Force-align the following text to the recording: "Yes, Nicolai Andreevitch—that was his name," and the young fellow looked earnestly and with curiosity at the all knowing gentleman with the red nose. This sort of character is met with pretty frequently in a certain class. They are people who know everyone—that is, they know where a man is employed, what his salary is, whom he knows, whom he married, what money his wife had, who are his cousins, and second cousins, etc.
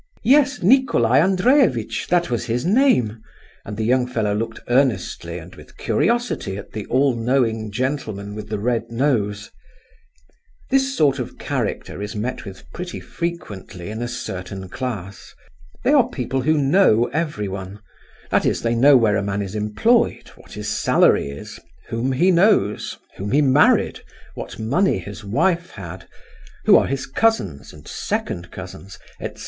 "Yes, 0.23 0.63
Nicolai 0.63 1.19
Andreevitch—that 1.19 2.31
was 2.31 2.45
his 2.45 2.65
name," 2.65 3.21
and 3.63 3.77
the 3.77 3.83
young 3.85 4.07
fellow 4.07 4.33
looked 4.33 4.59
earnestly 4.67 5.37
and 5.37 5.53
with 5.53 5.77
curiosity 5.77 6.57
at 6.57 6.71
the 6.71 6.87
all 6.87 7.13
knowing 7.15 7.69
gentleman 7.71 8.33
with 8.33 8.49
the 8.49 8.57
red 8.57 8.89
nose. 8.89 9.51
This 10.71 10.97
sort 10.97 11.19
of 11.19 11.37
character 11.37 12.01
is 12.01 12.15
met 12.15 12.45
with 12.45 12.63
pretty 12.73 12.99
frequently 12.99 13.91
in 13.91 14.01
a 14.01 14.07
certain 14.07 14.69
class. 14.69 15.35
They 15.83 15.93
are 15.93 16.09
people 16.09 16.41
who 16.41 16.57
know 16.57 17.05
everyone—that 17.13 18.43
is, 18.43 18.63
they 18.63 18.73
know 18.73 18.97
where 18.97 19.17
a 19.17 19.21
man 19.21 19.43
is 19.43 19.53
employed, 19.53 20.29
what 20.29 20.53
his 20.53 20.67
salary 20.67 21.29
is, 21.29 21.59
whom 21.89 22.11
he 22.13 22.31
knows, 22.31 22.97
whom 23.17 23.29
he 23.31 23.43
married, 23.43 23.99
what 24.33 24.57
money 24.57 24.97
his 24.97 25.23
wife 25.23 25.69
had, 25.69 26.07
who 26.65 26.75
are 26.75 26.87
his 26.87 27.05
cousins, 27.05 27.71
and 27.71 27.87
second 27.87 28.49
cousins, 28.49 28.97
etc. 29.19 29.39